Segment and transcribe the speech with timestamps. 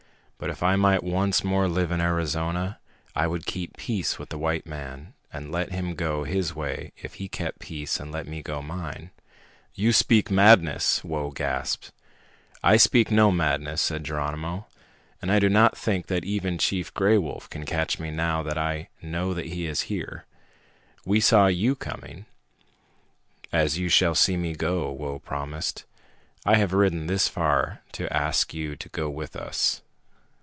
[0.43, 2.79] But if I might once more live in Arizona,
[3.15, 7.13] I would keep peace with the white man and let him go his way if
[7.13, 9.11] he kept peace and let me go mine."
[9.75, 11.91] "You speak madness!" Whoa gasped.
[12.63, 14.65] "I speak no madness," said Geronimo.
[15.21, 18.57] "And I do not think that even Chief Gray Wolf can catch me now that
[18.57, 20.25] I know he is here.
[21.05, 22.25] We saw you coming."
[23.53, 25.85] "As you shall see me go," Whoa promised.
[26.47, 29.83] "I have ridden this far to ask you to go with us."